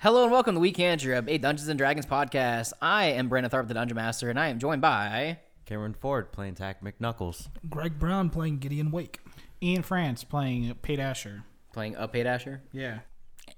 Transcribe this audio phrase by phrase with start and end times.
[0.00, 2.72] Hello and welcome to the Weekend Trip, a Dungeons and Dragons podcast.
[2.80, 6.54] I am Brandon Tharp, the Dungeon Master, and I am joined by Cameron Ford playing
[6.54, 7.48] Tack McNuckles.
[7.68, 9.18] Greg Brown playing Gideon Wake.
[9.60, 11.42] Ian France playing Pate Asher.
[11.72, 12.62] playing Upay Dasher.
[12.72, 13.00] Yeah.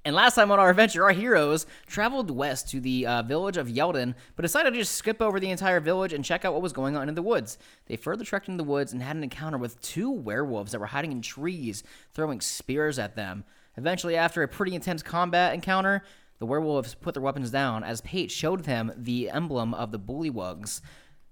[0.05, 3.67] And last time on our adventure, our heroes traveled west to the uh, village of
[3.69, 6.73] Yeldon, but decided to just skip over the entire village and check out what was
[6.73, 7.59] going on in the woods.
[7.85, 10.87] They further trekked into the woods and had an encounter with two werewolves that were
[10.87, 11.83] hiding in trees,
[12.15, 13.45] throwing spears at them.
[13.77, 16.03] Eventually, after a pretty intense combat encounter,
[16.41, 20.81] the werewolves put their weapons down as Pate showed them the emblem of the bullywugs.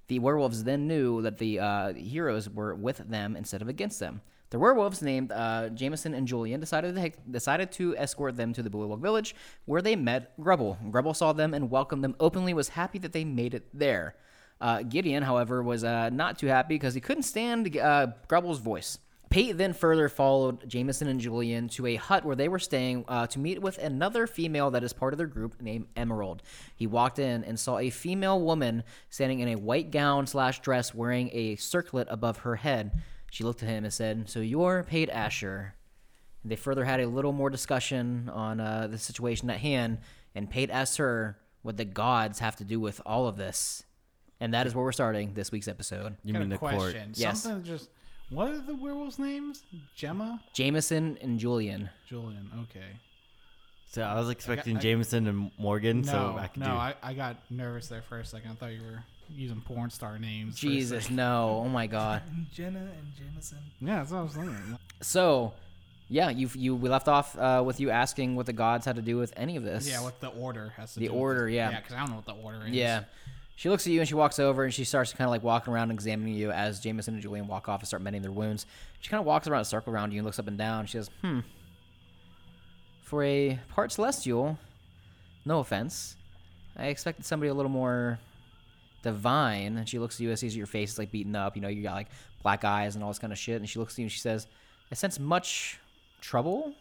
[0.06, 4.20] The werewolves then knew that the uh, heroes were with them instead of against them.
[4.50, 8.70] The werewolves, named uh, Jameson and Julian, decided to, decided to escort them to the
[8.70, 9.34] Bullywug village,
[9.66, 10.78] where they met Grubble.
[10.90, 14.14] Grubble saw them and welcomed them openly, was happy that they made it there.
[14.60, 18.98] Uh, Gideon, however, was uh, not too happy because he couldn't stand uh, Grubble's voice.
[19.30, 23.26] Pate then further followed Jameson and Julian to a hut where they were staying uh,
[23.28, 26.42] to meet with another female that is part of their group named Emerald.
[26.76, 30.94] He walked in and saw a female woman standing in a white gown slash dress
[30.94, 32.92] wearing a circlet above her head.
[33.30, 35.74] She looked at him and said, So you're Pate Asher.
[36.44, 39.98] They further had a little more discussion on uh, the situation at hand,
[40.34, 43.82] and Pate asked her what the gods have to do with all of this.
[44.40, 46.16] And that is where we're starting this week's episode.
[46.22, 46.74] You Got mean a the court?
[46.74, 47.12] question.
[47.16, 47.42] Yes.
[47.42, 47.90] Something just.
[48.30, 49.62] What are the werewolves' names?
[49.94, 50.40] Gemma?
[50.52, 51.88] Jameson and Julian.
[52.08, 52.50] Julian.
[52.70, 52.84] Okay.
[53.90, 56.72] So I was expecting I- Jameson and Morgan, No, so I could no, do.
[56.72, 58.50] I, I got nervous there for a second.
[58.50, 60.58] I thought you were using porn star names.
[60.60, 61.16] for a Jesus, second.
[61.16, 61.62] no.
[61.64, 62.22] Oh my God.
[62.52, 63.58] Jenna and Jameson.
[63.80, 64.78] Yeah, that's what I was thinking.
[65.00, 65.54] So,
[66.10, 69.02] yeah, you you we left off uh, with you asking what the gods had to
[69.02, 69.88] do with any of this.
[69.88, 71.54] Yeah, what the order has to The do with the order, it.
[71.54, 71.70] yeah.
[71.70, 72.72] Yeah, because I don't know what the order is.
[72.72, 73.04] Yeah.
[73.58, 75.72] She looks at you and she walks over and she starts kind of like walking
[75.72, 78.66] around and examining you as Jameson and Julian walk off and start mending their wounds.
[79.00, 80.86] She kind of walks around a circle around you and looks up and down.
[80.86, 81.40] She says, "Hmm.
[83.02, 84.60] For a part celestial,
[85.44, 86.14] no offense,
[86.76, 88.20] I expected somebody a little more
[89.02, 91.56] divine." And she looks at you and sees your face is like beaten up.
[91.56, 92.10] You know, you got like
[92.44, 93.56] black eyes and all this kind of shit.
[93.56, 94.46] And she looks at you and she says,
[94.92, 95.80] "I sense much
[96.20, 96.74] trouble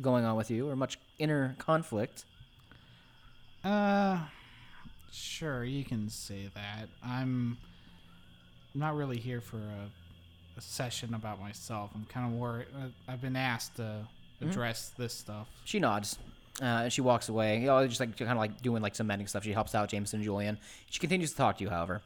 [0.00, 2.24] going on with you, or much inner conflict."
[3.62, 4.20] Uh,
[5.12, 6.88] sure, you can say that.
[7.04, 7.58] I'm
[8.74, 9.90] not really here for a,
[10.56, 11.90] a session about myself.
[11.94, 12.66] I'm kind of worried.
[12.74, 14.06] uh, I've been asked to
[14.40, 14.50] Mm-hmm.
[14.50, 15.46] address this stuff.
[15.64, 16.18] She nods.
[16.60, 17.60] Uh, and she walks away.
[17.60, 19.44] You know, just like kind of like doing like some mending stuff.
[19.44, 20.58] She helps out Jameson and Julian.
[20.90, 22.02] She continues to talk to you, however.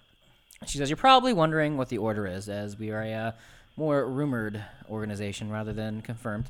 [0.66, 3.33] She says, "You're probably wondering what the order is, as we are a uh,
[3.75, 6.45] more rumored organization rather than confirmed.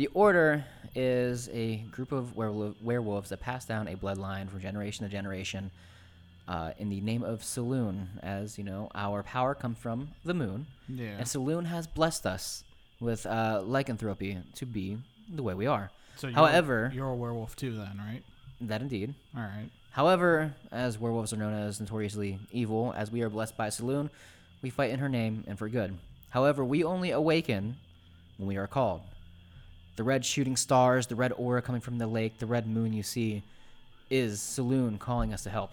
[0.00, 5.10] The order is a group of werewolves that pass down a bloodline from generation to
[5.10, 5.70] generation."
[6.48, 10.66] Uh, in the name of Selûne, as you know, our power comes from the moon,
[10.88, 11.18] Yeah.
[11.18, 12.64] and Selûne has blessed us
[12.98, 14.96] with uh, lycanthropy to be
[15.28, 15.90] the way we are.
[16.16, 18.22] So you're, However- you're a werewolf too, then, right?
[18.62, 19.14] That indeed.
[19.36, 19.68] All right.
[19.90, 24.08] However, as werewolves are known as notoriously evil, as we are blessed by Selûne,
[24.62, 25.98] we fight in her name and for good.
[26.30, 27.76] However, we only awaken
[28.38, 29.02] when we are called.
[30.00, 33.02] The red shooting stars, the red aura coming from the lake, the red moon you
[33.02, 33.42] see,
[34.08, 35.72] is Selûne calling us to help.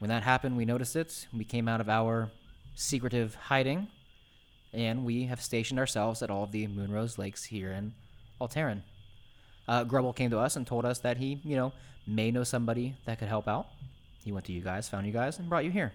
[0.00, 1.28] When that happened, we noticed it.
[1.32, 2.28] We came out of our
[2.74, 3.86] secretive hiding,
[4.72, 7.94] and we have stationed ourselves at all of the Moonrose Lakes here in
[8.40, 8.82] Alteran.
[9.68, 11.72] Uh, Grubble came to us and told us that he, you know,
[12.04, 13.68] may know somebody that could help out.
[14.24, 15.92] He went to you guys, found you guys, and brought you here.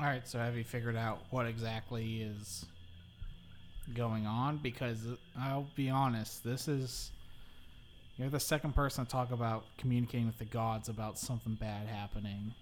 [0.00, 0.26] All right.
[0.26, 2.66] So have you figured out what exactly is
[3.92, 4.58] going on?
[4.58, 4.98] Because
[5.38, 7.10] I'll be honest, this is
[8.16, 12.54] you're the second person to talk about communicating with the gods about something bad happening.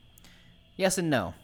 [0.77, 1.35] Yes and no.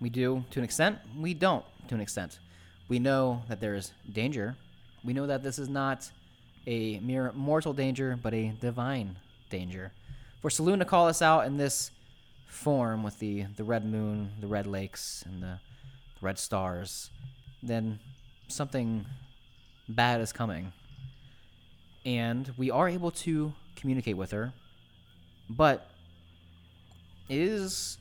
[0.00, 0.98] We do to an extent.
[1.16, 2.40] We don't to an extent.
[2.88, 4.56] We know that there is danger.
[5.04, 6.10] We know that this is not
[6.66, 9.16] a mere mortal danger, but a divine
[9.48, 9.92] danger.
[10.42, 11.92] For Selûne to call us out in this
[12.48, 15.60] form with the, the red moon, the red lakes, and the
[16.20, 17.10] red stars,
[17.62, 18.00] then
[18.48, 19.06] something
[19.88, 20.72] bad is coming.
[22.04, 24.52] And we are able to communicate with her,
[25.50, 25.90] but
[27.28, 27.98] is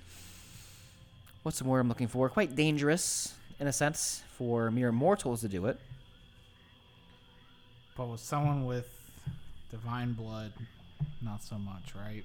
[1.44, 2.30] what's the word I'm looking for?
[2.30, 5.80] Quite dangerous in a sense for mere mortals to do it.
[7.98, 8.90] But with someone with
[9.72, 10.52] divine blood,
[11.22, 12.24] not so much, right?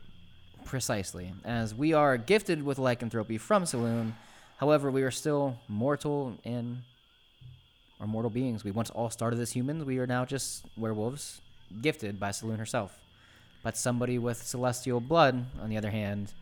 [0.64, 4.12] Precisely, as we are gifted with lycanthropy from Selûne.
[4.58, 6.82] However, we are still mortal and
[8.00, 8.64] are mortal beings.
[8.64, 9.84] We once all started as humans.
[9.84, 11.40] We are now just werewolves,
[11.82, 12.98] gifted by Selûne herself.
[13.62, 16.32] But somebody with celestial blood, on the other hand,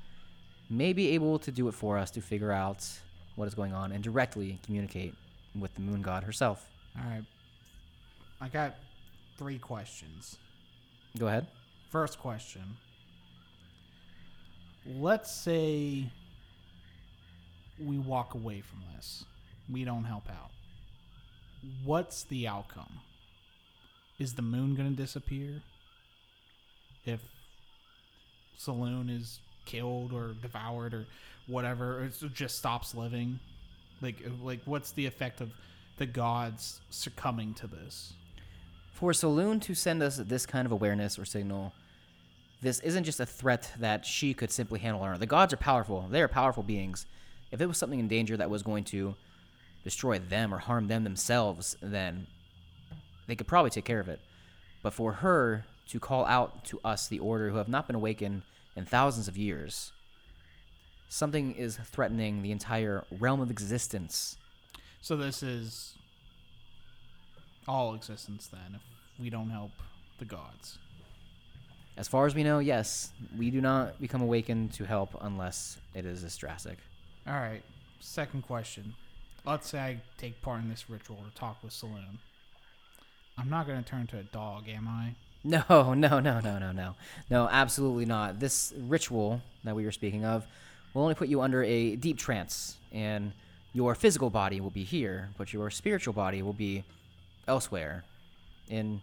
[0.70, 2.86] may be able to do it for us to figure out
[3.34, 5.14] what is going on and directly communicate
[5.58, 6.68] with the moon god herself.
[6.96, 7.24] All right.
[8.40, 8.76] I got
[9.36, 10.36] three questions.
[11.18, 11.46] Go ahead.
[11.90, 12.62] First question.
[14.86, 16.10] Let's say
[17.84, 19.24] we walk away from this.
[19.70, 20.50] We don't help out.
[21.84, 23.00] What's the outcome?
[24.18, 25.62] Is the moon going to disappear?
[27.04, 27.20] If
[28.58, 31.06] Selûne is killed or devoured or
[31.46, 33.38] whatever, or it just stops living?
[34.00, 35.50] Like, uh, like what's the effect of
[35.96, 38.12] the gods succumbing to this?
[38.92, 41.72] For Selûne to send us this kind of awareness or signal,
[42.60, 45.18] this isn't just a threat that she could simply handle on her.
[45.18, 46.06] The gods are powerful.
[46.10, 47.06] They are powerful beings.
[47.52, 49.14] If it was something in danger that was going to
[49.88, 52.26] destroy them or harm them themselves, then
[53.26, 54.20] they could probably take care of it.
[54.82, 58.42] But for her to call out to us, the Order, who have not been awakened
[58.76, 59.92] in thousands of years,
[61.08, 64.36] something is threatening the entire realm of existence.
[65.00, 65.94] So this is
[67.66, 68.82] all existence then if
[69.18, 69.72] we don't help
[70.18, 70.76] the gods.
[71.96, 76.04] As far as we know, yes, we do not become awakened to help unless it
[76.04, 76.76] is this drastic.
[77.26, 77.62] All right.
[78.00, 78.94] Second question.
[79.48, 82.18] Let's say I take part in this ritual to talk with Selûne.
[83.38, 85.14] I'm not going to turn into a dog, am I?
[85.44, 85.62] No,
[85.94, 86.96] no, no, no, no, no.
[87.30, 88.40] No, absolutely not.
[88.40, 90.44] This ritual that we were speaking of
[90.92, 93.32] will only put you under a deep trance, and
[93.72, 96.84] your physical body will be here, but your spiritual body will be
[97.46, 98.04] elsewhere
[98.68, 99.00] in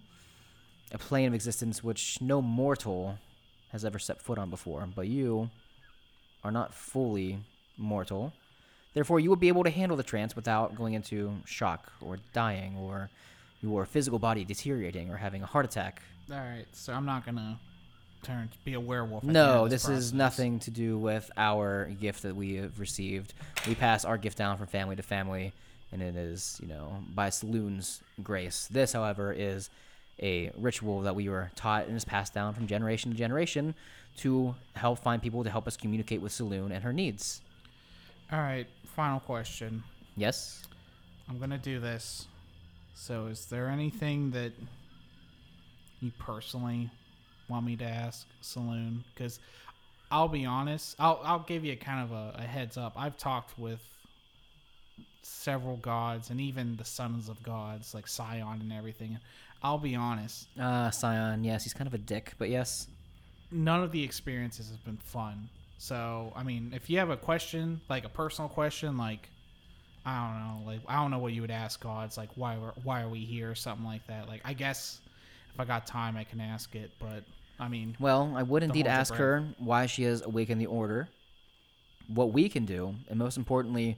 [0.91, 3.17] a plane of existence which no mortal
[3.71, 4.87] has ever set foot on before.
[4.93, 5.49] But you
[6.43, 7.39] are not fully
[7.77, 8.33] mortal.
[8.95, 12.75] Therefore, you will be able to handle the trance without going into shock or dying
[12.77, 13.11] or
[13.61, 16.01] your physical body deteriorating or having a heart attack
[16.31, 16.65] All right.
[16.71, 17.57] So I'm not going to
[18.23, 19.21] turn to be a werewolf.
[19.23, 22.55] at the end No, of this is nothing to do with our gift that we
[22.55, 23.33] have received.
[23.67, 25.53] We pass our gift down from family to family,
[25.91, 28.67] and it is, you know, by Selûne's grace.
[28.71, 29.69] This, however, is
[30.21, 33.75] a ritual that we were taught and is passed down from generation to generation
[34.17, 37.41] to help find people to help us communicate with Selûne and her needs.
[38.31, 38.65] All right.
[38.95, 39.83] Final question.
[40.15, 40.63] Yes?
[41.29, 42.27] I'm going to do this.
[42.93, 44.53] So is there anything that
[45.99, 46.89] you personally
[47.49, 48.99] want me to ask Selûne?
[49.13, 49.39] Because
[50.11, 52.93] I'll be honest, I'll I'll give you kind of a, a heads up.
[52.95, 53.81] I've talked with
[55.23, 59.17] several gods and even the sons of gods like Scion and everything.
[59.63, 62.87] I'll be honest, Uh, Scion, yes, he's kind of a dick, but yes.
[63.51, 65.49] none of the experiences have been fun.
[65.77, 69.29] So I mean, if you have a question, like a personal question, like
[70.05, 72.05] I don't know, like I don't know what you would ask God.
[72.05, 74.27] It's like why were, why are we here, or something like that.
[74.27, 75.01] Like I guess
[75.53, 76.91] if I got time, I can ask it.
[76.99, 77.23] But
[77.59, 81.09] I mean, Well, I would indeed ask her why she has awakened the order,
[82.07, 83.97] what we can do, and most importantly,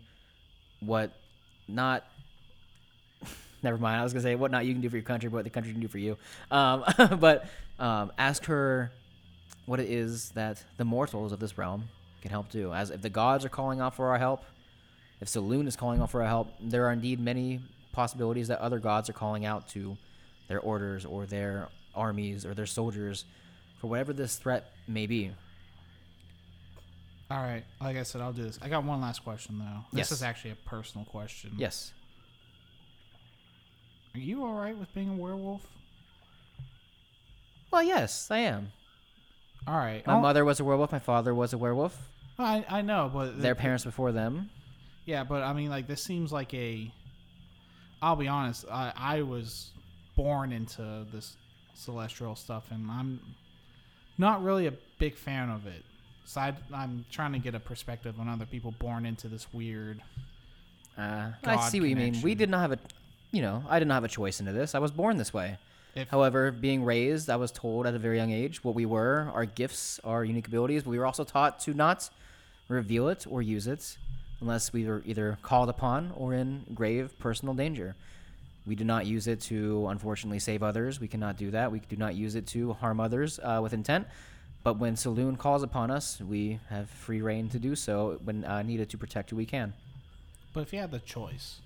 [0.79, 1.11] what
[1.67, 2.05] not.
[3.63, 3.99] Never mind.
[3.99, 5.49] I was gonna say what not you can do for your country, but what the
[5.49, 6.17] country can do for you.
[6.51, 6.83] Um,
[7.19, 7.47] but
[7.79, 8.91] um, ask her
[9.67, 11.89] what it is that the mortals of this realm
[12.21, 12.73] can help do.
[12.73, 14.43] As if the gods are calling out for our help,
[15.21, 17.59] if Selûne is calling out for our help, there are indeed many
[17.91, 19.95] possibilities that other gods are calling out to
[20.47, 23.25] their orders or their armies or their soldiers
[23.79, 25.31] for whatever this threat may be.
[27.29, 28.57] all right, like I said, I'll do this.
[28.61, 29.83] I got one last question though.
[29.91, 30.11] This Yes.
[30.13, 31.51] is actually a personal question.
[31.57, 31.91] Yes.
[34.15, 35.61] Are you all right with being a werewolf?
[37.69, 38.71] Well, yes, I am.
[39.67, 40.05] All right.
[40.07, 40.91] My I'll- mother was a werewolf.
[40.91, 42.09] My father was a werewolf.
[42.39, 44.49] I I know, but Their parents before them.
[45.05, 46.91] Yeah, but I mean, like this seems like a.
[48.01, 48.65] I'll be honest.
[48.71, 49.71] I I was
[50.15, 51.35] born into this
[51.73, 53.19] celestial stuff, and I'm
[54.17, 55.83] not really a big fan of it.
[56.25, 60.01] So I, I'm trying to get a perspective on other people born into this weird.
[60.97, 62.21] Uh, I see what you mean.
[62.21, 62.79] We did not have a,
[63.31, 64.75] you know, I did not have a choice into this.
[64.75, 65.57] I was born this way.
[65.97, 69.31] If However, being raised, I was told at a very young age what we were,
[69.33, 70.83] our gifts, our unique abilities.
[70.83, 72.11] But we were also taught to not
[72.67, 73.97] reveal it or use it
[74.39, 77.95] unless we were either called upon or in grave personal danger.
[78.67, 80.99] We do not use it to, unfortunately, save others.
[80.99, 81.71] We cannot do that.
[81.71, 84.05] We do not use it to harm others uh, with intent.
[84.63, 88.61] But when Selûne calls upon us, we have free reign to do so when uh,
[88.61, 89.73] needed to protect who we can.
[90.53, 91.59] but if you had the choice,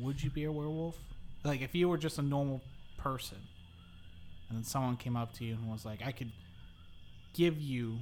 [0.00, 0.96] would you be a werewolf?
[1.44, 2.62] Like if you were just a normal
[3.02, 3.38] person,
[4.48, 6.32] and then someone came up to you and was like, "I could
[7.34, 7.98] give you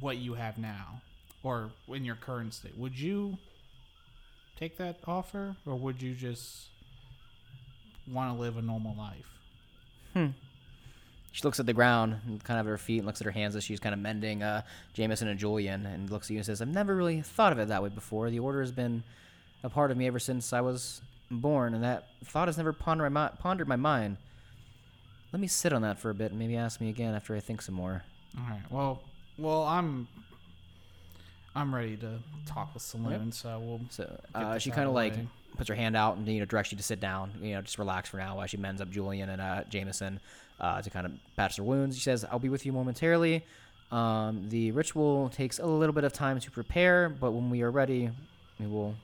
[0.00, 1.00] what you have now,
[1.42, 3.38] or in your current state," would you
[4.58, 6.68] take that offer, or would you just
[8.10, 9.38] want to live a normal life?
[10.14, 10.28] hmm
[11.32, 13.54] She looks at the ground, kind of at her feet, and looks at her hands
[13.54, 14.62] as she's kind of mending uh,
[14.94, 17.68] Jameson and Julian, and looks at you and says, "I've never really thought of it
[17.68, 18.30] that way before.
[18.30, 19.04] The order has been
[19.62, 21.00] a part of me ever since I was
[21.30, 24.16] born, and that thought has never pondered my, pondered my mind.
[25.32, 27.40] let me sit on that for a bit and maybe ask me again after I
[27.40, 28.02] think some more.
[28.36, 28.62] All right.
[28.70, 29.02] Well,
[29.36, 30.08] well, I'm
[31.54, 33.80] I'm ready to talk with Selûne, so we'll.
[33.90, 35.14] So uh, she kind of of like
[35.56, 37.32] puts her hand out and you know directs you to sit down.
[37.42, 40.20] You know, just relax for now while she mends up Julian and uh, Jameson
[40.60, 41.96] uh, to kind of patch their wounds.
[41.96, 43.44] She says, "I'll be with you momentarily.
[43.90, 47.70] Um, the ritual takes a little bit of time to prepare, but when we are
[47.70, 48.10] ready,
[48.60, 48.94] we will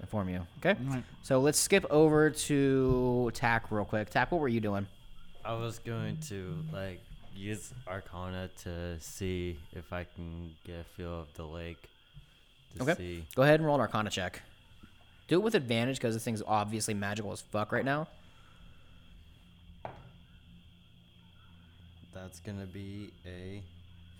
[0.00, 0.78] inform you." Okay.
[0.86, 1.04] All right.
[1.22, 4.10] So let's skip over to Tack real quick.
[4.10, 4.86] Tack, what were you doing?
[5.44, 7.00] I was going to like
[7.34, 11.88] use Arcana to see if I can get a feel of the lake.
[12.76, 12.94] To Okay.
[12.96, 13.24] see.
[13.34, 14.42] Go ahead and roll an Arcana check.
[15.28, 18.08] Do it with advantage because this thing's obviously magical as fuck right now.
[22.14, 23.62] That's gonna be a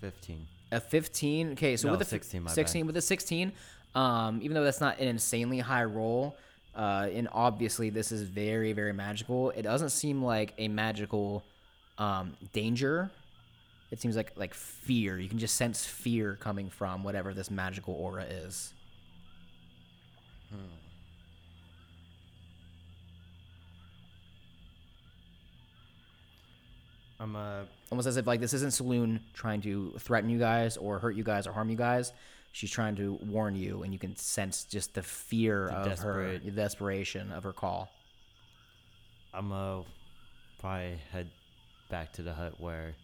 [0.00, 0.46] fifteen.
[0.70, 1.52] A 15.
[1.52, 2.54] Okay, so No, with a fi- 16, my bad.
[2.54, 3.52] 16 with a 16,
[3.98, 6.36] um, even though that's not an insanely high roll,
[6.76, 9.50] uh, and obviously this is very very magical.
[9.50, 11.42] It doesn't seem like a magical
[11.98, 13.10] um, danger.
[13.90, 15.18] It seems like like fear.
[15.18, 18.72] You can just sense fear coming from whatever this magical aura is.
[27.20, 30.98] I'm uh almost as if like this isn't Selûne trying to threaten you guys or
[30.98, 32.12] hurt you guys or harm you guys.
[32.58, 36.38] She's trying to warn you, and you can sense just the fear The of her,
[36.38, 37.88] the desperation of her call.
[39.32, 39.82] I'm uh
[40.58, 41.30] probably head
[41.88, 42.96] back to the hut where.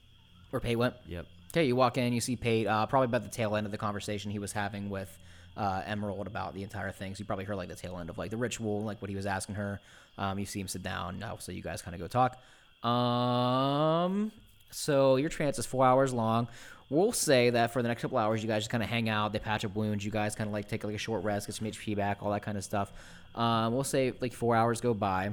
[0.51, 0.95] Where Pate went.
[1.07, 1.27] Yep.
[1.53, 3.79] Okay, you walk in, you see Pate, uh, probably about the tail end of the
[3.79, 5.17] conversation he was having with
[5.57, 7.15] uh, Emerald about the entire thing.
[7.15, 9.15] So you probably heard like the tail end of like the ritual, like what he
[9.15, 9.79] was asking her.
[10.19, 11.21] Um, you see him sit down.
[11.21, 12.43] Now, so you guys kind of go talk.
[12.85, 14.33] Um,
[14.73, 16.49] so your trance is four hours long.
[16.95, 19.33] We'll say that for the next couple hours, you guys just kind of hang out.
[19.33, 20.05] They patch up wounds.
[20.05, 22.31] You guys kind of like take like a short rest, get some HP back, all
[22.31, 22.93] that kind of stuff.
[23.35, 25.33] Um, we'll say like four hours go by.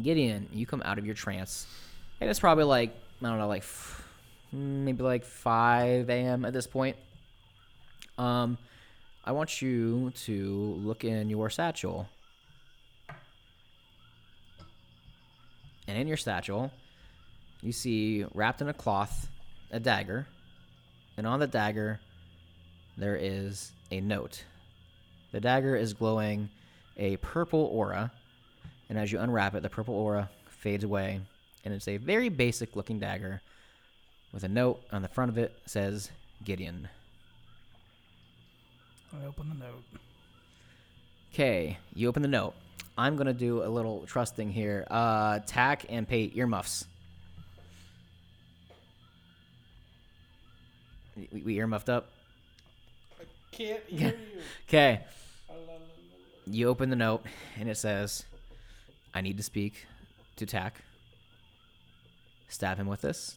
[0.00, 1.66] Gideon, you come out of your trance,
[2.18, 4.08] and it's probably like I don't know, like f-
[4.52, 6.46] maybe like 5 a.m.
[6.46, 6.96] at this point.
[8.16, 8.56] Um,
[9.22, 12.08] I want you to look in your satchel,
[15.86, 16.70] and in your satchel,
[17.60, 19.28] you see wrapped in a cloth
[19.72, 20.26] a dagger,
[21.20, 22.00] and on the dagger
[22.96, 24.42] there is a note.
[25.32, 26.48] The dagger is glowing
[26.96, 28.10] a purple aura,
[28.88, 31.20] and as you unwrap it, the purple aura fades away,
[31.62, 33.42] and it's a very basic looking dagger
[34.32, 36.10] with a note on the front of it says
[36.42, 36.88] Gideon.
[39.12, 39.84] I open the note.
[41.34, 42.54] Okay, you open the note.
[42.96, 44.86] I'm gonna do a little trusting here.
[44.90, 46.86] Uh, tack and pay earmuffs.
[51.32, 52.10] We, we earmuffed up.
[53.20, 54.40] I can't hear you.
[54.68, 55.00] Okay.
[56.46, 57.24] You open the note,
[57.58, 58.24] and it says,
[59.14, 59.86] I need to speak
[60.36, 60.82] to Tack.
[62.48, 63.36] Stab him with this.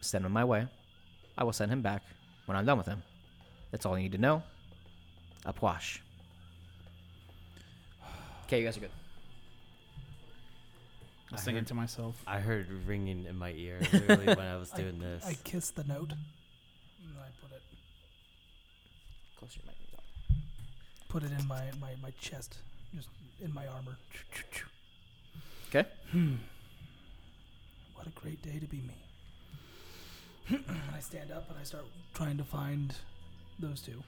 [0.00, 0.66] Send him my way.
[1.38, 2.02] I will send him back
[2.46, 3.02] when I'm done with him.
[3.70, 4.42] That's all you need to know.
[5.46, 6.00] Apwash.
[8.46, 8.90] Okay, you guys are good.
[11.32, 12.20] I'm singing to myself.
[12.26, 15.24] I heard ringing in my ear literally when I was doing this.
[15.24, 16.10] I kissed the note.
[16.10, 17.62] And I put it
[19.40, 19.76] Close your mic.
[21.08, 22.58] put it in my, my, my chest.
[22.94, 23.08] Just
[23.42, 23.96] in my armor.
[25.68, 25.88] Okay.
[27.94, 28.94] What a great day to be me.
[30.50, 30.64] and
[30.96, 32.94] I stand up and I start trying to find
[33.58, 34.02] those two.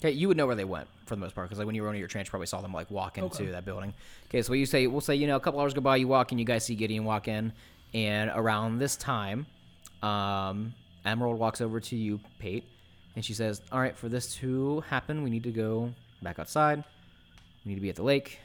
[0.00, 1.82] Okay, you would know where they went for the most part because like when you
[1.82, 3.50] were on your trench, you probably saw them like walk into Okay.
[3.52, 3.92] that building.
[4.28, 6.08] Okay, so what you say, we'll say you know a couple hours go by, you
[6.08, 7.52] walk in, you guys see Gideon walk in,
[7.94, 9.46] and around this time,
[10.02, 10.74] um,
[11.04, 12.64] Emerald walks over to you, Pate,
[13.14, 15.92] and she says, "All right, for this to happen, we need to go
[16.22, 16.84] back outside.
[17.64, 18.38] We need to be at the lake.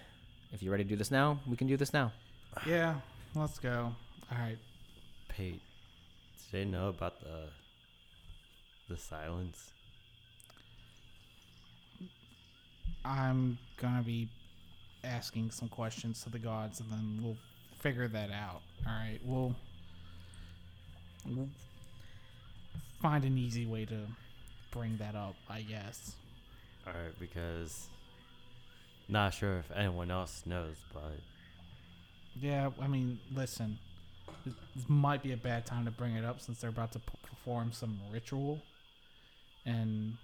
[0.51, 2.11] If you're ready to do this now, we can do this now."
[2.65, 2.95] Yeah,
[3.35, 3.93] let's go.
[4.31, 4.57] All right.
[5.29, 5.61] Pate,
[6.51, 7.49] did they know about the
[8.89, 9.71] the silence?
[13.03, 14.29] I'm gonna be
[15.03, 17.37] asking some questions to the gods, and then we'll
[17.79, 18.61] figure that out.
[18.85, 19.55] All right, we'll,
[21.25, 21.49] we'll
[23.01, 23.99] find an easy way to
[24.71, 26.15] bring that up, I guess.
[26.85, 27.87] All right, because
[29.09, 31.19] not sure if anyone else knows, but
[32.39, 33.77] Yeah, I mean, listen,
[34.45, 34.53] this
[34.87, 37.71] might be a bad time to bring it up since they're about to p- perform
[37.71, 38.61] some ritual,
[39.65, 40.17] and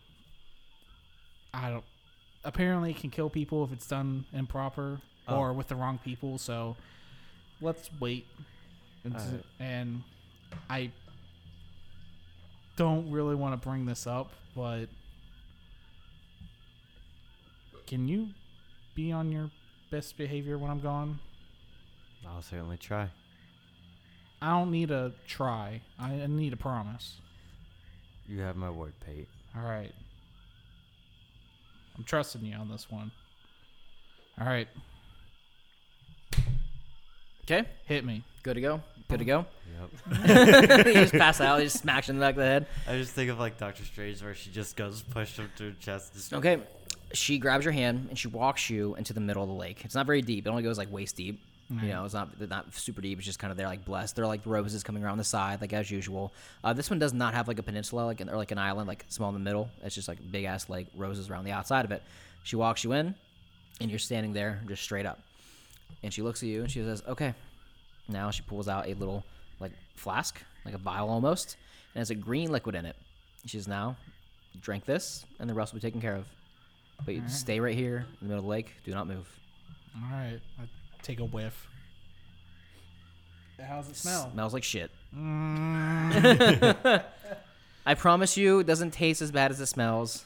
[1.54, 1.84] I don't.
[2.46, 5.38] Apparently, it can kill people if it's done improper Oh.
[5.38, 6.38] or with the wrong people.
[6.38, 6.76] So,
[7.62, 8.28] let's wait.
[9.06, 9.46] And, Alright.
[9.60, 10.04] and
[10.70, 10.92] I
[12.76, 14.86] don't really want to bring this up, but
[17.88, 18.30] can you
[18.96, 19.50] be on your
[19.92, 21.20] best behavior when I'm gone?
[22.28, 23.10] I'll certainly try.
[24.42, 25.82] I don't need a try.
[26.00, 27.16] I I need a promise.
[28.28, 29.28] You have my word, Pate.
[29.56, 29.92] All right.
[31.98, 33.12] I'm trusting you on this one.
[34.42, 34.68] All right,
[37.44, 38.24] Okay, hit me.
[38.42, 38.82] good to go.
[39.14, 39.46] Good to go.
[39.80, 40.86] Yep.
[40.88, 41.60] you just pass out.
[41.60, 42.66] You just smash in the back of the head.
[42.88, 45.76] I just think of like Doctor Strange, where she just goes push him to the
[45.80, 46.14] chest.
[46.14, 46.60] Just, Okay.
[47.14, 49.86] She grabs your hand and she walks you into the middle of the lake.
[49.86, 50.48] It's not very deep.
[50.48, 51.40] It only goes like waist deep.
[51.70, 53.18] You know, it's not not super deep.
[53.18, 54.16] It's just kind of there, like blessed.
[54.16, 56.32] There are like roses coming around the side, like as usual.
[56.64, 58.88] Uh, this one does not have like a peninsula, like an, or like an island,
[58.88, 59.70] like small in the middle.
[59.84, 62.04] It's just like big ass like roses around the outside of it.
[62.44, 63.16] She walks you in,
[63.82, 65.20] and you're standing there just straight up.
[66.04, 67.34] And she looks at you and she says, "Okay."
[68.08, 69.24] Now she pulls out a little
[69.60, 71.58] like flask, like a vial almost,
[71.94, 72.96] and has a green liquid in it.
[73.46, 73.96] She says, "Now,
[74.62, 76.26] drink this, and the rest will be taken care of.
[77.06, 78.72] But you stay right here in the middle of the lake.
[78.86, 79.28] Do not move."
[79.96, 80.64] All right, I
[81.02, 81.68] take a whiff.
[83.62, 84.32] How's it smell?
[84.32, 84.92] Smells like shit.
[85.16, 87.04] Mm,
[87.86, 90.26] I promise you, it doesn't taste as bad as it smells.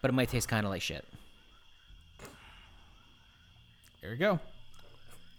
[0.00, 1.04] But it might taste kind of like shit.
[4.00, 4.40] here we go.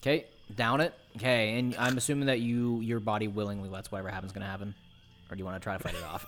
[0.01, 0.93] Okay, down it.
[1.17, 4.73] Okay, and I'm assuming that you, your body willingly lets whatever happens gonna happen,
[5.29, 6.25] or do you want to try to fight it off?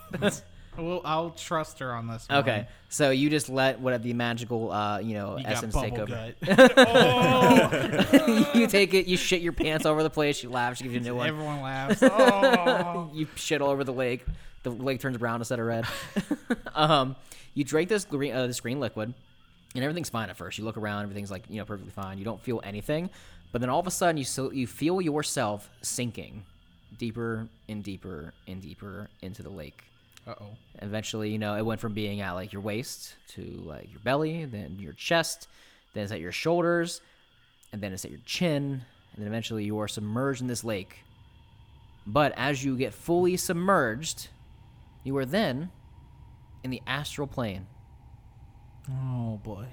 [0.78, 2.28] Well, I'll trust her on this.
[2.28, 2.40] One.
[2.40, 5.96] okay, so you just let what the magical, uh, you know, You got essence take
[5.96, 6.34] bubble over.
[6.46, 6.74] gut.
[6.78, 10.36] oh, you take it, you shit your pants over the place.
[10.36, 10.80] She laughs.
[10.80, 11.28] She gives you a new one.
[11.30, 12.04] everyone laughs.
[12.04, 14.26] Oh, you shit all over the lake.
[14.64, 15.86] The lake turns brown instead of red.
[16.74, 17.16] um,
[17.54, 19.14] you drink this green, uh, this green liquid,
[19.76, 20.58] and everything's fine at first.
[20.58, 22.18] You look around, everything's like you know perfectly fine.
[22.18, 23.10] You don't feel anything,
[23.56, 26.44] but then all of a sudden you so you feel yourself sinking
[26.98, 29.86] deeper and deeper and deeper into the lake.
[30.28, 30.58] uh oh.
[30.82, 34.44] Eventually, you know, it went from being at like your waist to like your belly,
[34.44, 35.48] then your chest,
[35.94, 37.00] then it's at your shoulders,
[37.72, 38.62] and then it's at your chin,
[39.14, 41.06] and then eventually you are submerged in this lake.
[42.06, 44.28] But as you get fully submerged,
[45.06, 45.72] you are then
[46.62, 47.68] in the astral plane,
[48.92, 49.68] Oh boy.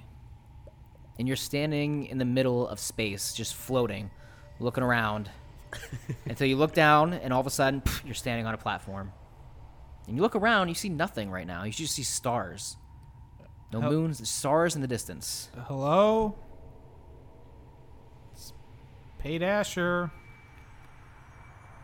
[1.19, 4.11] And you're standing in the middle of space, just floating,
[4.61, 5.31] looking around,
[6.27, 9.13] until you look down, and all of a sudden, pff, you're standing on a platform.
[10.07, 11.65] And you look around, you see nothing right now.
[11.65, 12.77] You just see stars.
[13.73, 15.49] No How- moons, stars in the distance.
[15.67, 16.35] Hello.
[18.33, 18.53] It's
[19.19, 20.11] Pate Asher.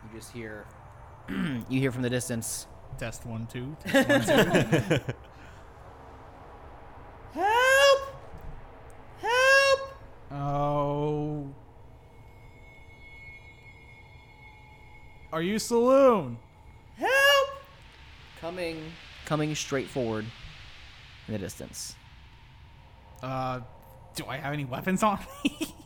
[0.03, 0.65] You just hear,
[1.29, 2.67] you hear from the distance.
[2.97, 3.75] Test one two.
[3.85, 4.99] Test one two.
[7.33, 7.99] Help!
[9.21, 9.79] Help!
[10.39, 11.47] Oh.
[15.33, 16.37] Are you Selûne?
[16.95, 17.49] Help!
[18.39, 18.81] Coming,
[19.25, 20.25] coming straight forward
[21.27, 21.95] in the distance.
[23.21, 23.59] Uh,
[24.15, 25.75] do I have any weapons on me?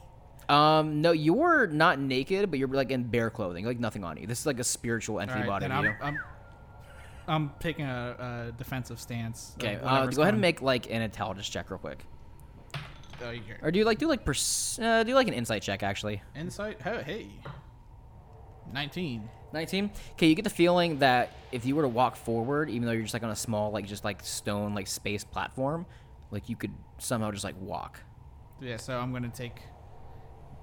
[0.50, 4.28] Um, no, you're not naked, but you're like in bare clothing, like nothing on you.
[4.28, 5.68] This is like a spiritual entry Alright, body.
[5.68, 5.96] then I'm.
[6.02, 6.20] I'm,
[7.26, 9.56] I'm taking a, a defensive stance.
[9.58, 12.06] Okay, uh, whatever's go ahead and make like an intelligence check real quick,
[13.24, 15.82] Oh, you or do you like do like pers- uh, do like an insight check
[15.84, 16.22] actually.
[16.36, 16.80] insight.
[16.86, 17.28] Oh, hey.
[18.72, 19.30] Nineteen.
[19.54, 22.92] 19 okay you get the feeling that if you were to walk forward even though
[22.92, 25.86] you're just like on a small like just like stone like space platform
[26.32, 28.00] like you could somehow just like walk
[28.60, 29.62] Yeah, so I'm gonna take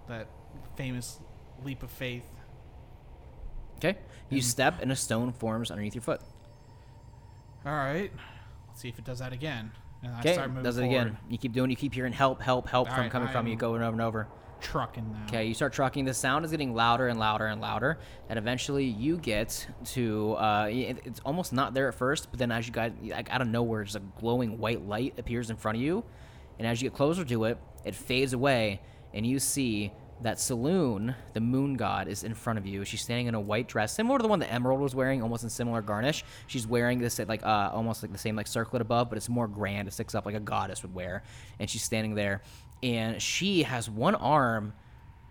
[0.09, 0.27] that
[0.77, 1.21] famous
[1.65, 2.25] leap of faith.
[3.77, 3.97] okay
[4.29, 6.21] you step and a stone forms underneath your foot
[7.65, 8.11] All right.
[8.67, 9.71] Let's see if it does that again.
[10.03, 10.97] And I okay start moving does it forward.
[10.97, 13.53] again you keep doing you keep hearing help help help from Alright, coming from you
[13.55, 14.29] I'm- over and over
[14.61, 15.23] Trucking now.
[15.27, 16.05] Okay, you start trucking.
[16.05, 20.35] The sound is getting louder and louder and louder, and eventually you get to.
[20.35, 23.41] Uh, it- it's almost not there at first, but then as you guys, like out
[23.41, 26.05] of nowhere, just a glowing white light appears in front of you,
[26.59, 28.83] and as you get closer to it, it fades away,
[29.15, 32.85] and you see that Selûne, the moon god, is in front of you.
[32.85, 35.45] She's standing in a white dress, similar to the one that Emerald was wearing, almost
[35.45, 36.25] in similar garnish.
[36.47, 39.49] She's wearing this like uh, almost like the same like circlet above, but it's more
[39.49, 39.89] grand.
[39.89, 41.23] It sticks up like a goddess would wear,
[41.59, 42.43] and she's standing there,
[42.83, 44.75] and she has one arm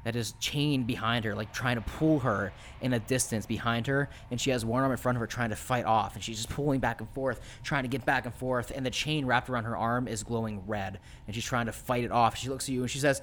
[0.04, 4.10] that is chained behind her, like trying to pull her in a distance behind her.
[4.32, 6.16] And she has one arm in front of her trying to fight off.
[6.16, 8.72] And she's just pulling back and forth, trying to get back and forth.
[8.74, 11.00] And the chain wrapped around her arm is glowing red.
[11.28, 12.38] And she's trying to fight it off.
[12.38, 13.22] She looks at you and she says,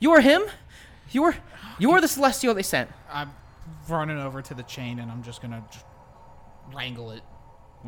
[0.00, 0.42] You are him?
[1.12, 1.36] You are,
[1.78, 2.90] you are the celestial they sent.
[3.08, 3.30] I'm
[3.88, 5.64] running over to the chain and I'm just gonna
[6.74, 7.22] wrangle it.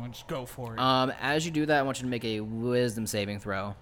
[0.01, 0.79] I'm just go for it.
[0.79, 3.75] Um, as you do that, I want you to make a wisdom saving throw.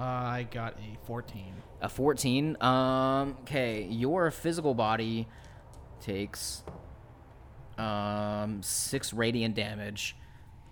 [0.00, 1.52] Uh, I got a 14.
[1.82, 2.56] A 14.
[2.62, 5.28] Um, okay, your physical body
[6.00, 6.62] takes
[7.76, 10.16] um 6 radiant damage.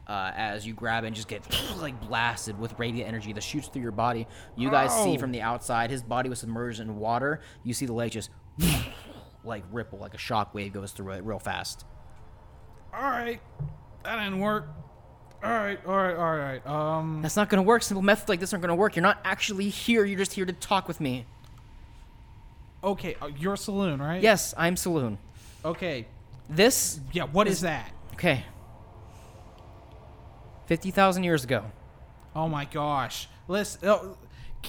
[0.07, 1.43] uh, as you grab and just get
[1.81, 4.27] like blasted with radiant energy that shoots through your body.
[4.57, 7.41] You guys see from the outside, his body was submerged in water.
[7.63, 8.31] You see the lake just
[9.45, 11.85] like ripple, like a shock wave goes through it real fast.
[12.95, 13.41] All right,
[14.05, 14.69] that didn't work.
[15.43, 16.67] All right, all right, all right.
[16.67, 17.83] Um, That's not gonna work.
[17.83, 18.97] Simple methods like this aren't gonna work.
[18.97, 20.05] You're not actually here.
[20.05, 21.27] You're just here to talk with me.
[22.83, 24.23] okay, uh, your Selûne, right?
[24.23, 25.17] Yes, I'm Selûne.
[25.65, 26.07] Okay.
[26.49, 27.25] This, Yeah.
[27.25, 27.93] What is that?
[28.15, 28.45] okay.
[30.67, 31.65] 50,000 years ago.
[32.35, 33.29] Oh my gosh.
[33.49, 34.17] Let's oh,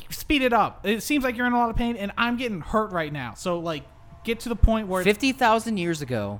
[0.09, 0.85] speed it up.
[0.85, 3.33] It seems like you're in a lot of pain, and I'm getting hurt right now.
[3.33, 3.83] So like,
[4.23, 5.03] get to the point where.
[5.03, 6.39] 50,000 years ago,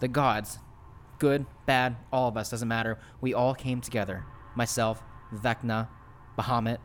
[0.00, 0.58] the gods,
[1.20, 4.24] good, bad, all of us, doesn't matter, we all came together.
[4.56, 5.00] Myself,
[5.32, 5.86] Vecna,
[6.36, 6.78] Bahamut,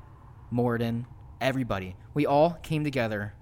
[0.54, 1.06] Moradin,
[1.42, 1.96] everybody.
[2.14, 3.34] We all came together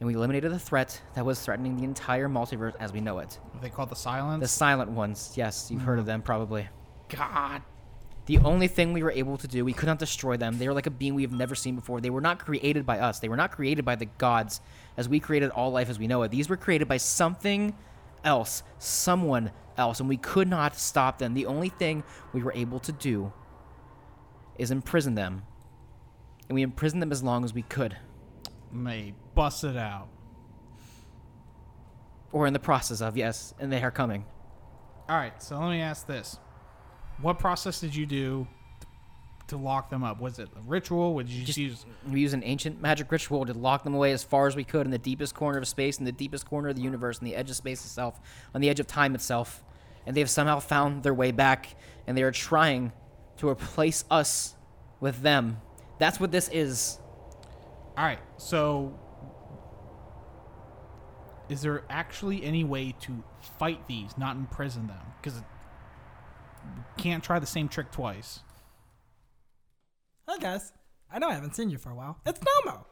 [0.00, 3.38] and we eliminated the threat that was threatening the entire multiverse as we know it.
[3.60, 4.40] they call it the silence.
[4.40, 5.86] The silent ones, yes, you've mm-hmm.
[5.86, 6.68] heard of them probably.
[7.08, 7.62] God.
[8.26, 10.58] The only thing we were able to do, we could not destroy them.
[10.58, 12.00] They were like a being we've never seen before.
[12.00, 13.20] They were not created by us.
[13.20, 14.60] They were not created by the gods
[14.96, 16.30] as we created all life as we know it.
[16.30, 17.74] These were created by something
[18.24, 21.34] else, someone else, and we could not stop them.
[21.34, 23.32] The only thing we were able to do
[24.58, 25.44] is imprison them.
[26.48, 27.96] And we imprisoned them as long as we could.
[28.72, 30.08] May bust it out.
[32.32, 34.24] Or in the process of, yes, and they are coming.
[35.08, 35.42] All right.
[35.42, 36.38] So let me ask this:
[37.20, 38.46] What process did you do
[39.48, 40.20] to lock them up?
[40.20, 41.14] Was it a ritual?
[41.14, 41.84] Would you just, use?
[42.08, 44.86] We used an ancient magic ritual to lock them away as far as we could
[44.86, 47.34] in the deepest corner of space, in the deepest corner of the universe, in the
[47.34, 48.20] edge of space itself,
[48.54, 49.62] on the edge of time itself.
[50.06, 52.92] And they have somehow found their way back, and they are trying
[53.38, 54.54] to replace us
[55.00, 55.60] with them.
[55.98, 56.98] That's what this is.
[57.96, 58.20] All right.
[58.36, 58.98] So,
[61.48, 63.22] is there actually any way to
[63.58, 65.00] fight these, not imprison them?
[65.20, 65.42] Because
[66.96, 68.40] can't try the same trick twice.
[70.30, 70.74] Hey guys,
[71.10, 72.18] I know I haven't seen you for a while.
[72.26, 72.84] It's Nomo.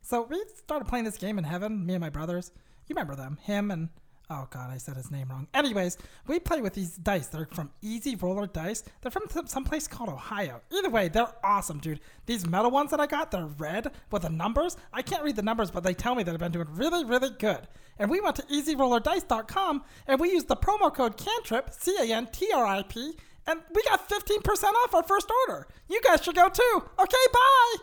[0.00, 2.50] So we started playing this game in heaven, me and my brothers.
[2.88, 3.38] You remember them?
[3.44, 3.88] Him and
[4.28, 5.46] oh god, I said his name wrong.
[5.54, 7.28] Anyways, we play with these dice.
[7.28, 8.82] They're from Easy Roller Dice.
[9.00, 10.60] They're from some someplace called Ohio.
[10.72, 12.00] Either way, they're awesome, dude.
[12.26, 14.76] These metal ones that I got, they're red with the numbers.
[14.92, 17.30] I can't read the numbers, but they tell me that I've been doing really, really
[17.30, 17.68] good.
[18.00, 22.26] And we went to EasyRollerDice.com and we used the promo code Cantrip, C A N
[22.32, 23.14] T R I P,
[23.46, 25.66] and we got 15% off our first order.
[25.88, 26.84] You guys should go too.
[26.98, 27.76] Okay, bye.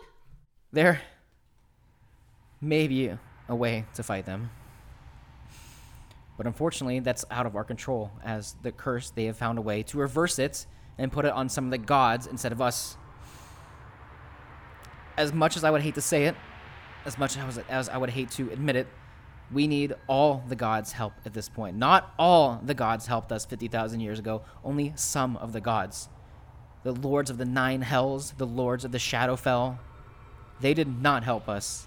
[0.72, 1.00] There
[2.60, 3.12] may be
[3.48, 4.50] a way to fight them.
[6.36, 9.82] But unfortunately, that's out of our control, as the curse, they have found a way
[9.82, 10.64] to reverse it
[10.96, 12.96] and put it on some of the gods instead of us.
[15.18, 16.36] As much as I would hate to say it,
[17.04, 18.86] as much as, as I would hate to admit it,
[19.52, 21.76] we need all the gods' help at this point.
[21.76, 26.08] Not all the gods helped us 50,000 years ago, only some of the gods.
[26.82, 29.78] The lords of the nine hells, the lords of the Shadowfell,
[30.60, 31.86] they did not help us.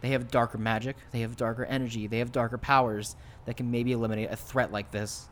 [0.00, 3.92] They have darker magic, they have darker energy, they have darker powers that can maybe
[3.92, 5.28] eliminate a threat like this.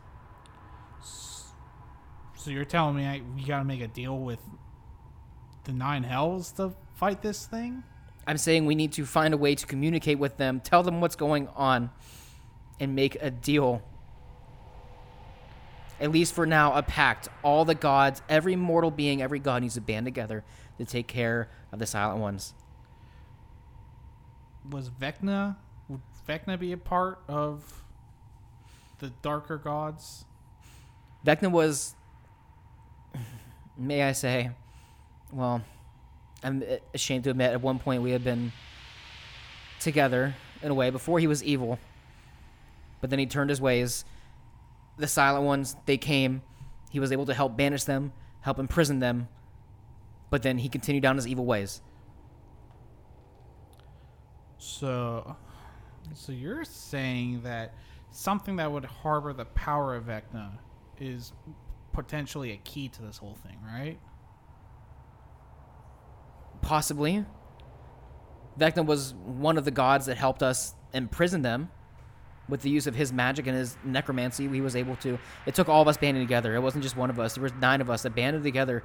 [1.01, 4.39] So you're telling me I, we got to make a deal with
[5.63, 7.83] the nine hells to fight this thing?
[8.27, 11.15] I'm saying we need to find a way to communicate with them, tell them what's
[11.15, 11.89] going on,
[12.79, 13.81] and make a deal.
[15.99, 17.27] At least for now, a pact.
[17.43, 20.43] All the gods, every mortal being, every god needs to band together
[20.77, 22.53] to take care of the Silent Ones.
[24.69, 25.57] Was Vecna?
[25.89, 27.83] Would Vecna be a part of
[28.99, 30.25] the darker gods?
[31.25, 31.95] Vecna was,
[33.77, 34.51] may I say,
[35.31, 35.61] well,
[36.43, 38.51] I'm uh, ashamed to admit at one point we had been
[39.79, 41.79] together in a way before he was evil.
[42.99, 44.05] But then he turned his ways.
[44.97, 46.41] The silent ones, they came.
[46.91, 49.27] He was able to help banish them, help imprison them.
[50.29, 51.81] But then he continued down his evil ways.
[54.57, 55.35] So,
[56.13, 57.73] so you're saying that
[58.11, 60.51] something that would harbor the power of Vecna
[60.99, 61.33] is
[61.93, 63.97] potentially a key to this whole thing, right?
[66.61, 67.25] Possibly.
[68.59, 71.69] Vecna was one of the gods that helped us imprison them.
[72.49, 75.17] With the use of his magic and his necromancy, he was able to.
[75.45, 76.53] It took all of us banding together.
[76.55, 77.35] It wasn't just one of us.
[77.35, 78.83] There was nine of us that banded together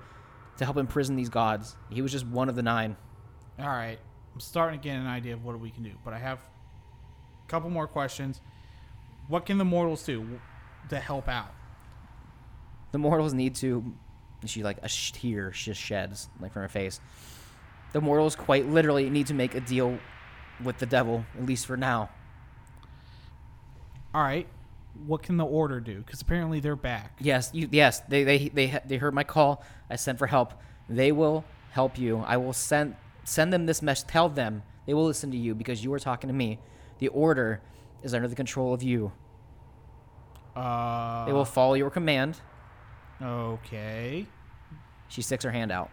[0.58, 1.76] to help imprison these gods.
[1.90, 2.96] He was just one of the nine.
[3.58, 3.98] All right,
[4.32, 7.48] I'm starting to get an idea of what we can do, but I have a
[7.48, 8.40] couple more questions.
[9.28, 10.40] What can the mortals do
[10.90, 11.52] to help out?
[12.92, 13.94] The mortals need to.
[14.44, 17.00] She like a tear just sheds like from her face.
[17.96, 19.98] The mortals quite literally need to make a deal
[20.62, 22.10] with the devil, at least for now.
[24.12, 24.46] All right,
[25.06, 26.02] what can the order do?
[26.02, 27.16] Because apparently they're back.
[27.20, 29.64] Yes, you, yes, they, they they they heard my call.
[29.88, 30.52] I sent for help.
[30.90, 32.18] They will help you.
[32.18, 34.08] I will send send them this message.
[34.08, 36.58] Tell them they will listen to you because you are talking to me.
[36.98, 37.62] The order
[38.02, 39.10] is under the control of you.
[40.54, 42.42] Uh, They will follow your command.
[43.22, 44.26] Okay.
[45.08, 45.90] She sticks her hand out.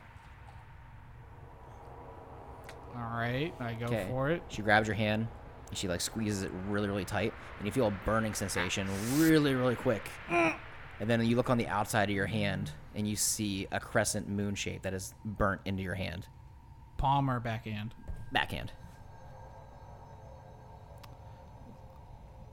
[2.96, 3.54] All right.
[3.60, 4.06] I go Okay.
[4.10, 4.44] for it.
[4.50, 5.28] She grabs your hand
[5.70, 9.56] and she like squeezes it really, really tight, and you feel a burning sensation really,
[9.56, 10.08] really quick.
[10.30, 14.30] And then you look on the outside of your hand and you see a crescent
[14.30, 16.28] moon shape that is burnt into your hand.
[16.98, 17.96] Palm or backhand.
[18.32, 18.72] Backhand.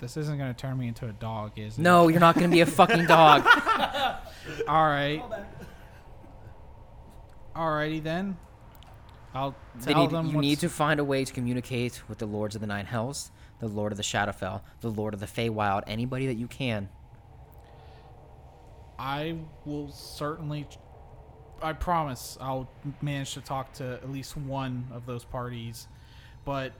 [0.01, 1.83] This isn't gonna turn me into a dog, is it?
[1.83, 3.45] No, you're not gonna be a fucking dog.
[4.67, 5.23] All right.
[7.55, 8.39] Alrighty then.
[9.35, 12.27] I'll tell need, them you what's- need to find a way to communicate with the
[12.27, 15.85] lords of the nine hells, the lord of the Shadowfell, the lord of the Feywild,
[15.87, 16.89] anybody that you can.
[18.99, 20.67] I will certainly.
[21.63, 22.71] I promise I'll
[23.03, 25.89] manage to talk to at least one of those parties,
[26.45, 26.73] but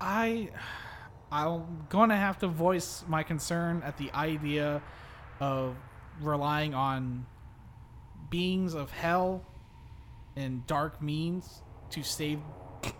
[0.00, 0.50] I
[1.30, 4.82] I'm gonna have to voice my concern at the idea
[5.40, 5.76] of
[6.20, 7.26] relying on
[8.34, 9.44] beings of hell
[10.34, 12.40] and dark means to save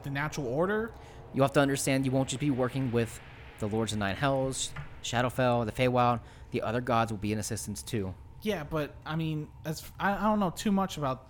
[0.05, 0.93] the natural order.
[1.33, 3.19] You have to understand you won't just be working with
[3.59, 6.21] the lords of nine hells, Shadowfell, the Feywild.
[6.53, 8.15] The other gods will be in assistance too.
[8.43, 11.27] Yeah, but I mean, as I, I don't know too much about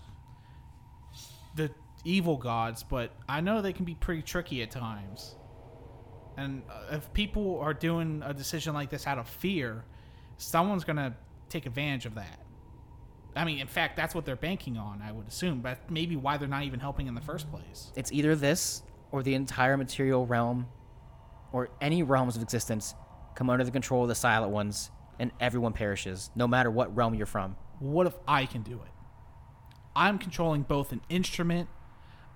[1.54, 1.70] the
[2.04, 5.34] evil gods, but I know they can be pretty tricky at times.
[6.36, 9.86] And uh, if people are doing a decision like this out of fear,
[10.36, 11.16] someone's gonna
[11.48, 12.43] take advantage of that.
[13.36, 15.02] I mean, in fact, that's what they're banking on.
[15.02, 17.92] I would assume, but maybe why they're not even helping in the first place.
[17.96, 20.66] It's either this or the entire material realm
[21.52, 22.94] or any realms of existence
[23.34, 27.14] come under the control of the Silent Ones and everyone perishes, no matter what realm
[27.14, 27.56] you're from.
[27.78, 28.90] What if I can do it?
[29.96, 31.68] I'm controlling both an instrument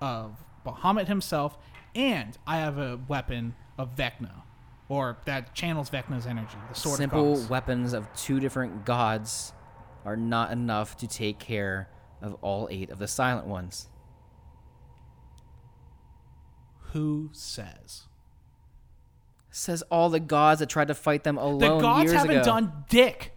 [0.01, 1.57] of Bahamut himself,
[1.95, 4.43] and I have a weapon of Vecna,
[4.87, 6.57] or that channels Vecna's energy.
[6.69, 9.53] The sword Simple of weapons of two different gods
[10.09, 11.87] are not enough to take care
[12.19, 13.87] of all eight of the Silent Ones.
[16.93, 18.07] Who says?
[19.51, 21.59] Says all the gods that tried to fight them alone.
[21.59, 22.43] The gods haven't ago.
[22.43, 23.33] done dick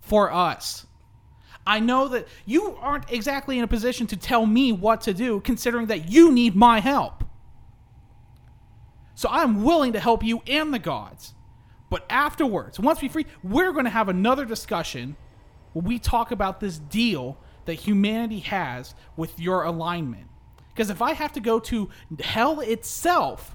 [0.00, 0.86] for us.
[1.64, 5.38] I know that you aren't exactly in a position to tell me what to do,
[5.40, 7.22] considering that you need my help.
[9.14, 11.34] So I'm willing to help you and the gods.
[11.88, 15.16] But afterwards, once we free, we're going to have another discussion
[15.76, 17.36] where we talk about this deal
[17.66, 20.26] that humanity has with your alignment.
[20.72, 23.54] Because if I have to go to hell itself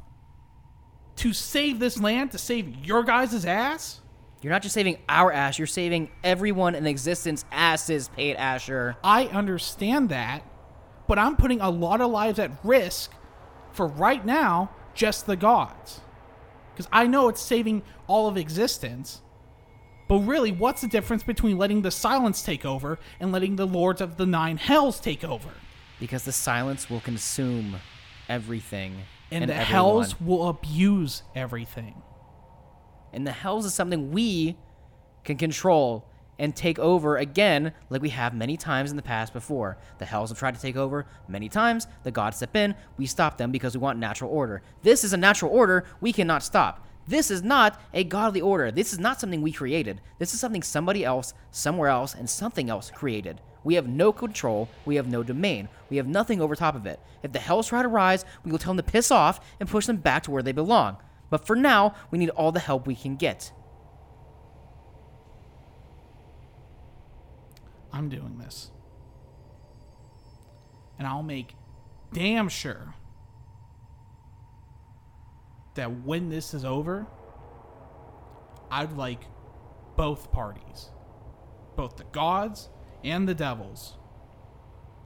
[1.16, 4.02] to save this land, to save your guys' ass,
[4.42, 8.98] You're not just saving our ass, you're saving everyone in existence asses, Pate Asher.
[9.04, 10.44] I understand that,
[11.08, 13.14] but I'm putting a lot of lives at risk
[13.72, 16.02] for right now, just the gods.
[16.74, 19.22] Because I know it's saving all of existence.
[20.12, 24.02] But really, what's the difference between letting the silence take over and letting the lords
[24.02, 25.48] of the nine hells take over?
[26.02, 27.78] Because the silence will consume
[28.28, 28.94] everything.
[29.32, 29.72] And, And, the everyone.
[29.72, 32.02] hells will abuse everything.
[33.14, 34.58] And the hells is something we
[35.24, 36.06] can control
[36.38, 39.78] and take over again, like we have many times in the past before.
[40.00, 41.88] The hells have tried to take over many times.
[42.04, 42.76] The gods step in.
[42.98, 44.62] We stop them because we want natural order.
[44.84, 46.86] This is a natural order we cannot stop.
[47.08, 48.72] This is not a godly order.
[48.72, 50.02] This is not something we created.
[50.20, 53.42] This is something somebody else, somewhere else, and something else created.
[53.64, 54.70] We have no control.
[54.86, 55.70] We have no domain.
[55.90, 57.00] We have nothing over top of it.
[57.24, 59.86] If the hells try to rise, we will tell them to piss off and push
[59.86, 60.98] them back to where they belong.
[61.30, 63.52] But for now, we need all the help we can get.
[67.94, 68.72] I'm doing this.
[70.98, 71.56] And I'll make
[72.14, 72.96] damn sure
[75.76, 77.08] that when this is over,
[78.70, 79.22] I'd like
[79.96, 80.90] both parties,
[81.76, 82.70] both the gods
[83.04, 83.98] and the devils,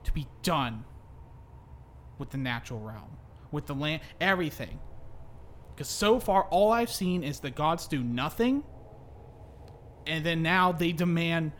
[0.03, 0.85] to be done
[2.17, 3.17] with the natural realm,
[3.51, 4.79] with the land, everything.
[5.73, 8.63] Because so far, all I've seen is the gods do nothing,
[10.07, 11.51] and then now they demand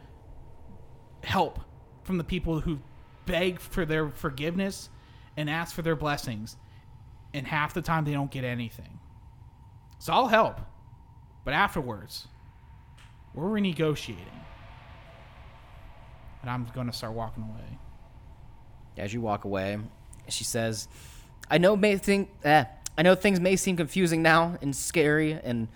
[1.23, 1.59] help
[2.03, 2.79] from the people who
[3.25, 4.89] beg for their forgiveness
[5.35, 6.55] and ask for their blessings.
[7.35, 8.99] And half the time they don't get anything.
[9.99, 10.61] So I'll help.
[11.43, 12.27] But afterwards,
[13.33, 14.39] we're renegotiating.
[16.41, 17.77] And I'm going to start walking away.
[18.97, 19.77] As you walk away,
[20.29, 20.87] she says,
[21.51, 22.63] "I know may think eh,
[22.97, 25.67] I know things may seem confusing now and scary and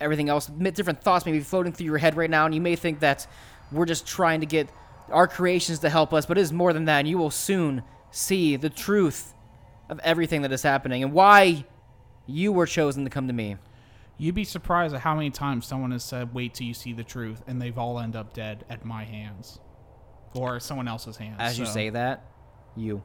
[0.00, 0.46] everything else.
[0.46, 3.28] Different thoughts may be floating through your head right now, and you may think that
[3.70, 4.68] we're just trying to get
[5.10, 7.82] our creations to help us, but it is more than that, and you will soon
[8.10, 9.34] see the truth
[9.88, 11.64] of everything that is happening and why
[12.26, 13.56] you were chosen to come to me.
[14.18, 17.04] You'd be surprised at how many times someone has said, "Wait till you see the
[17.04, 19.60] truth," and they've all end up dead at my hands,
[20.34, 21.36] or someone else's hands.
[21.38, 22.24] As you say that,
[22.76, 23.02] you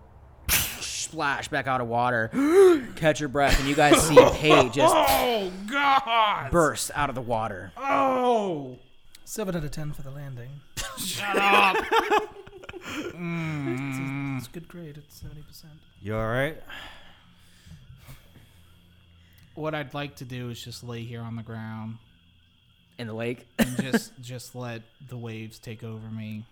[0.50, 2.30] splash back out of water,
[2.96, 6.50] catch your breath, and you guys see Paige just Oh God!
[6.52, 7.72] burst out of the water.
[7.78, 8.78] Oh!
[9.24, 10.50] Seven out of ten for the landing.
[10.98, 11.78] Shut up!
[11.80, 13.16] It's a good
[14.74, 14.98] grade.
[14.98, 15.74] It's seventy percent.
[16.02, 16.58] You alright?
[19.56, 21.98] what I'd like to do is just lay here on the ground
[22.98, 23.48] In the lake.
[23.60, 26.46] and just just let the waves take over me.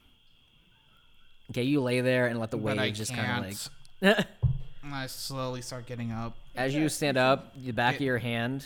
[1.49, 3.69] Okay, you lay there and let the but I waves just kind can't.
[4.01, 4.27] of like.
[4.83, 8.65] And I slowly start getting up, As you stand up, the back of your hand.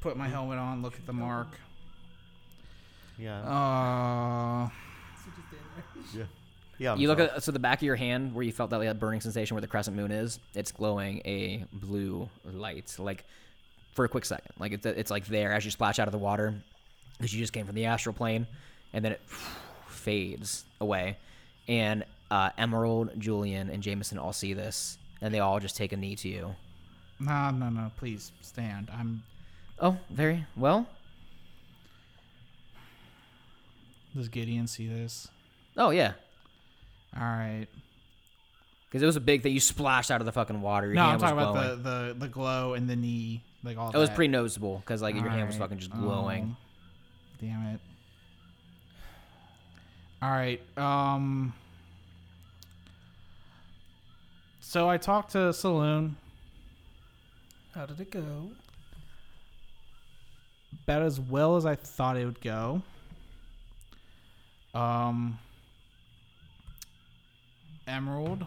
[0.00, 1.48] put my helmet on, look at the mark.
[3.18, 3.38] Yeah.
[3.42, 4.70] Uh,
[6.14, 6.24] yeah.
[6.80, 6.96] Yeah.
[6.96, 9.20] You look at so the back of your hand where you felt that like, burning
[9.20, 10.40] sensation where the crescent moon is.
[10.54, 13.26] It's glowing a blue light, like
[13.92, 14.52] for a quick second.
[14.58, 16.54] Like it's it's like there as you splash out of the water
[17.18, 18.46] because you just came from the astral plane,
[18.94, 19.20] and then it
[19.88, 21.18] fades away.
[21.68, 25.98] And uh, Emerald, Julian, and Jameson all see this, and they all just take a
[25.98, 26.54] knee to you.
[27.20, 27.90] no, no, no.
[27.98, 28.88] Please stand.
[28.90, 29.22] I'm.
[29.78, 30.86] Oh, very well.
[34.16, 35.28] Does Gideon see this?
[35.76, 36.14] Oh yeah,
[37.16, 37.66] All right.
[38.88, 39.52] because it was a big thing.
[39.52, 40.86] You splashed out of the fucking water.
[40.86, 43.76] Your no, I'm hand was talking about the, the the glow and the knee, like
[43.78, 43.90] all.
[43.90, 45.70] It was pretty noticeable because like your hand was Alright.
[45.70, 46.56] fucking just glowing.
[46.58, 47.80] Oh, damn it.
[50.22, 50.60] All right.
[50.78, 51.52] Um.
[54.60, 56.12] So I talked to Selûne
[57.74, 58.50] How did it go?
[60.84, 62.82] about as well as I thought it would go.
[64.74, 65.38] Um.
[67.86, 68.46] Emerald,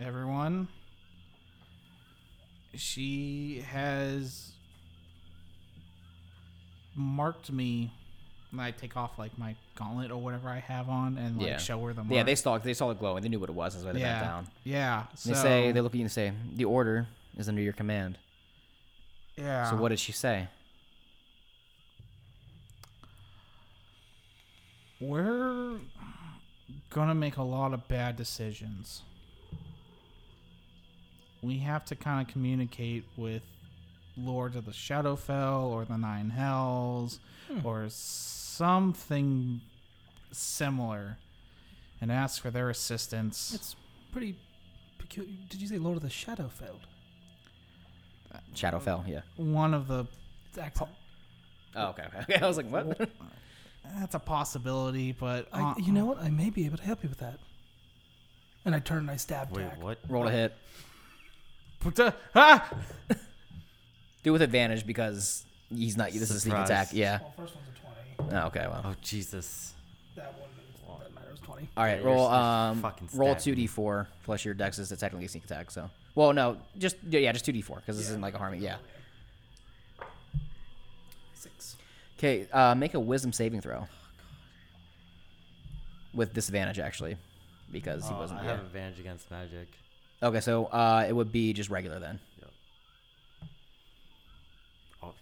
[0.00, 0.68] everyone.
[2.74, 4.52] She has
[6.94, 7.92] marked me
[8.50, 11.58] when I take off like my gauntlet or whatever I have on and like Yeah.
[11.58, 12.14] show her the mark.
[12.14, 13.22] Yeah, they saw they saw it glowing.
[13.22, 13.74] They knew what it was.
[13.74, 14.46] That's why they yeah, backed down.
[14.64, 15.04] Yeah.
[15.24, 17.06] They say they look at you and say, "The order
[17.36, 18.18] is under your command."
[19.36, 19.70] yeah.
[19.70, 20.48] So what did she say?
[26.96, 29.02] We're gonna make a lot of bad decisions.
[31.42, 33.42] We have to kind of communicate with
[34.16, 37.20] Lords of the Shadowfell or the Nine Hells
[37.52, 37.66] hmm.
[37.66, 39.60] or something
[40.32, 41.18] similar
[42.00, 43.52] and ask for their assistance.
[43.54, 43.76] It's
[44.10, 44.34] pretty
[44.96, 45.32] peculiar.
[45.50, 46.78] Did you say Lord of the Shadowfell?
[48.54, 49.06] Shadowfell.
[49.06, 49.20] Yeah.
[49.36, 50.06] One of the
[50.48, 50.88] It's accent.
[51.74, 52.04] Oh, okay.
[52.22, 52.36] Okay.
[52.40, 53.10] I was like, what?
[53.98, 56.18] That's a possibility, but I, uh, you know what?
[56.22, 57.38] I may be able to help you with that.
[58.64, 59.82] And I turn and I stab Wait, Tack.
[59.82, 59.98] what?
[60.08, 60.52] Roll a hit.
[62.34, 62.68] ah!
[63.08, 63.14] Do
[64.24, 66.10] it with advantage because he's not.
[66.12, 66.68] This is a sneak Surprise.
[66.70, 66.88] attack.
[66.92, 67.18] Yeah.
[67.20, 67.68] Well, first one's
[68.18, 68.36] a 20.
[68.42, 68.66] Oh, okay.
[68.68, 68.82] Well.
[68.84, 69.74] Oh Jesus!
[70.16, 70.48] That one
[70.98, 71.28] doesn't matter.
[71.30, 71.68] It's 20.
[71.76, 72.00] All right.
[72.00, 72.26] Yeah, Roll.
[72.26, 72.82] Um.
[72.82, 73.56] fucking Roll stab two me.
[73.56, 75.70] d four plus your dex is technically a sneak attack.
[75.70, 75.88] So.
[76.16, 76.56] Well, no.
[76.76, 77.30] Just yeah.
[77.30, 78.62] Just two d four because this isn't like a harming.
[78.62, 78.76] Yeah.
[82.18, 82.46] Okay.
[82.52, 83.86] Uh, make a wisdom saving throw.
[86.14, 87.16] With disadvantage actually,
[87.70, 88.40] because he Oh, wasn't.
[88.40, 88.50] I yeah.
[88.52, 89.68] have advantage against magic.
[90.22, 92.18] Okay, so uh, it would be just regular then.
[95.02, 95.12] Oh.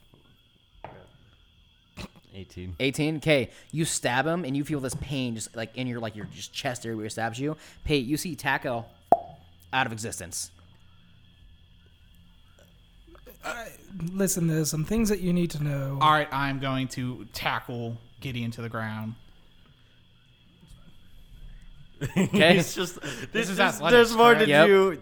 [2.33, 2.75] Eighteen.
[2.79, 3.17] 18.
[3.17, 6.27] Okay, you stab him and you feel this pain just like in your like your
[6.27, 7.57] just chest area where it stabs you.
[7.85, 8.85] Paige, you see Taco
[9.73, 10.51] out of existence.
[14.13, 15.99] Listen, there's some things that you need to know.
[16.01, 19.15] All right, I'm going to tackle Gideon to the ground.
[22.19, 22.59] Okay.
[22.59, 23.01] it's just
[23.33, 24.49] this is is athletics, there's more to correct?
[24.49, 24.67] Yep.
[24.67, 25.01] do.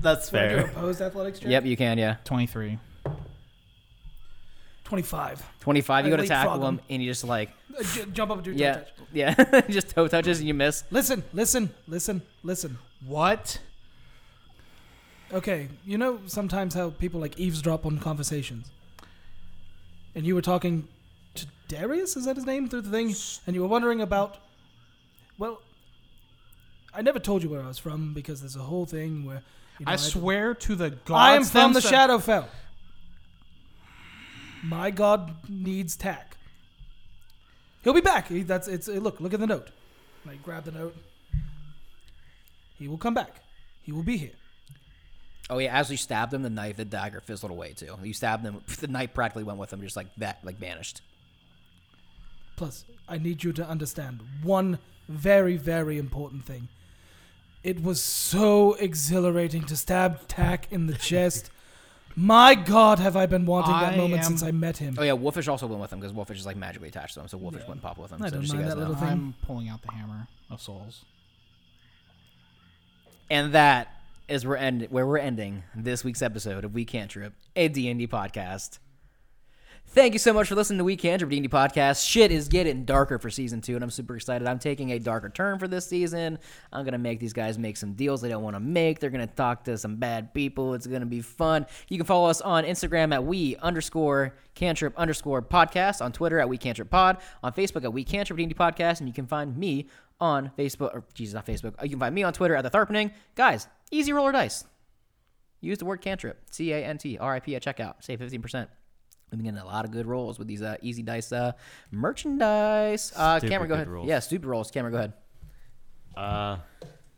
[0.00, 0.64] That's Do I do fair.
[0.66, 1.48] opposed athletics check?
[1.50, 1.98] yep, you can.
[1.98, 2.16] Yeah.
[2.24, 2.78] 23.
[4.84, 5.42] 25.
[5.60, 6.04] 25.
[6.06, 6.80] You I go to tackle him him.
[6.90, 8.88] and you just like Uh, j- jump up and do a toe yeah touch.
[9.12, 10.84] yeah just toe touches and you miss.
[10.90, 12.78] Listen, listen, listen, listen.
[13.06, 13.58] What?
[15.32, 18.70] Okay, you know sometimes how people like eavesdrop on conversations.
[20.14, 20.86] And you were talking
[21.34, 23.14] to Darius, is that his name, through the thing?
[23.46, 24.36] And you were wondering about.
[25.38, 25.62] Well,
[26.94, 29.42] I never told you where I was from because there's a whole thing where.
[29.78, 31.10] You know, I I- swear to the gods.
[31.10, 32.46] I am from the themselves- Shadowfell.
[34.62, 36.36] My god needs tack.
[37.82, 38.28] He'll be back.
[38.28, 38.86] He, that's it's.
[38.88, 39.68] uh, Look, look at the note.
[40.28, 40.94] I grab the note.
[42.78, 43.40] He will come back.
[43.82, 44.30] He will be here.
[45.52, 47.94] Oh yeah, as you stabbed him, the knife, the dagger fizzled away too.
[48.02, 51.02] You stabbed him, the knife practically went with him, just like that, like vanished.
[52.56, 54.78] Plus, I need you to understand one
[55.08, 56.68] very, very important thing.
[57.62, 61.50] It was so exhilarating to stab Tack in the chest.
[62.16, 64.96] My God, have I been wanting that I moment am- since I met him.
[64.98, 67.28] Oh yeah, Wolfish also went with him because Wolfish is like magically attached to him,
[67.28, 67.68] so Wolfish Yeah.
[67.68, 68.22] wouldn't pop with him.
[68.22, 68.88] I so don't just so you mind guys that know.
[68.96, 69.12] little thing.
[69.18, 71.04] I'm pulling out the hammer of souls.
[73.30, 73.88] And that
[74.32, 78.78] is where end where we're ending this week's episode of We Cantrip, a D&D podcast.
[79.88, 82.08] Thank you so much for listening to We Cantrip D&D podcast.
[82.08, 84.48] Shit is getting darker for season two, and I'm super excited.
[84.48, 86.38] I'm taking a darker turn for this season.
[86.72, 89.00] I'm gonna make these guys make some deals they don't want to make.
[89.00, 90.72] They're gonna talk to some bad people.
[90.72, 91.66] It's gonna be fun.
[91.90, 96.48] You can follow us on Instagram at we underscore cantrip underscore podcast, on Twitter at
[96.48, 99.88] we cantrip pod, on Facebook at we cantrip D&D podcast, and you can find me
[100.22, 101.74] on Facebook or Jesus, not Facebook.
[101.78, 103.12] Uh, you can find me on Twitter at the Tharpening.
[103.34, 104.64] Guys, easy roller dice.
[105.60, 107.96] Use the word cantrip, C A N T R I P at checkout.
[108.00, 108.68] Save 15%.
[109.32, 111.52] We've been getting a lot of good rolls with these uh, easy dice uh,
[111.90, 113.12] merchandise.
[113.16, 113.88] Uh, Stupid Cameron, go ahead.
[113.88, 114.06] rolls.
[114.06, 114.70] Yeah, stupid rolls.
[114.70, 115.12] Cameron, go ahead.
[116.14, 116.56] Uh,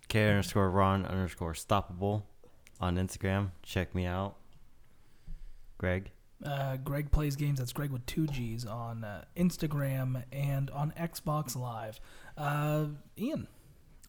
[0.07, 2.23] K underscore Ron underscore stoppable
[2.81, 3.51] on Instagram.
[3.65, 4.37] Check me out.
[5.77, 6.13] Greg.
[6.45, 7.59] Uh, Greg plays games.
[7.59, 11.99] That's Greg with two G's on uh, Instagram and on Xbox Live.
[12.39, 12.87] Uh,
[13.19, 13.49] Ian.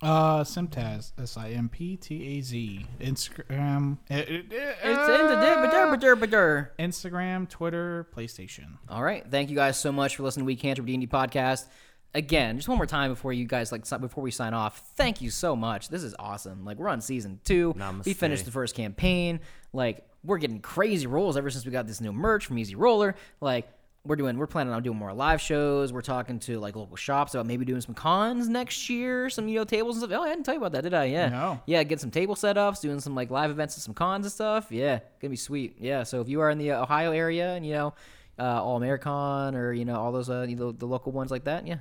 [0.02, 5.28] Uh, Simptaz, S I M P T A Z, Instagram, eh, eh, eh, It's in
[5.28, 6.78] the dip, dip, dip, dip, dip.
[6.78, 8.78] Instagram, Twitter, PlayStation.
[8.90, 9.26] All right.
[9.30, 11.66] Thank you guys so much for listening to We Cantrip D&D podcast.
[12.14, 14.80] Again, just one more time before you guys like before we sign off.
[14.96, 15.90] Thank you so much.
[15.90, 16.64] This is awesome.
[16.64, 17.76] Like we're on season two.
[18.06, 19.42] We finished the first campaign.
[19.74, 23.16] Like we're getting crazy rolls ever since we got this new merch from Easy Roller.
[23.42, 23.68] Like
[24.06, 25.92] we're doing we're planning on doing more live shows.
[25.92, 29.56] We're talking to like local shops about maybe doing some cons next year, some you
[29.60, 30.20] know tables and stuff.
[30.20, 31.06] Oh, I didn't tell you about that, did I?
[31.06, 31.30] Yeah.
[31.30, 31.62] No.
[31.66, 34.68] Yeah, get some table setups, doing some like live events and some cons and stuff.
[34.70, 35.78] Yeah, gonna be sweet.
[35.80, 37.94] Yeah, so if you are in the uh, Ohio area and you know
[38.38, 41.66] uh, All Americon or you know all those uh, know, the local ones like that,
[41.66, 41.80] yeah,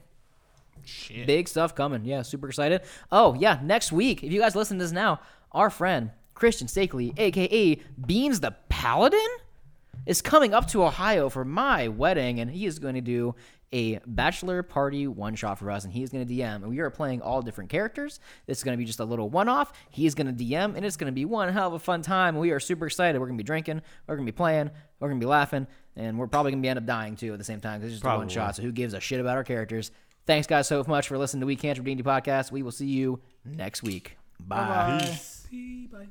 [0.84, 1.26] Shit.
[1.26, 2.04] big stuff coming.
[2.04, 2.82] Yeah, super excited.
[3.12, 5.20] Oh yeah, next week if you guys listen to this now,
[5.52, 9.20] our friend Christian Stakely, aka Beans the Paladin,
[10.06, 13.34] is coming up to Ohio for my wedding, and he is going to do
[13.72, 16.56] a bachelor party one shot for us, and he is going to DM.
[16.56, 18.20] And we are playing all different characters.
[18.46, 19.72] This is going to be just a little one off.
[19.90, 22.00] He is going to DM, and it's going to be one hell of a fun
[22.02, 22.38] time.
[22.38, 23.18] We are super excited.
[23.18, 25.66] We're going to be drinking, we're going to be playing, we're going to be laughing,
[25.96, 27.92] and we're probably going to be end up dying too at the same time because
[27.92, 28.56] it's just a one shot.
[28.56, 29.90] So who gives a shit about our characters?
[30.26, 32.52] Thanks, guys, so much for listening to We Can't D&D podcast.
[32.52, 34.16] We will see you next week.
[34.40, 34.56] Bye.
[34.56, 35.18] Bye.
[35.92, 36.06] Bye.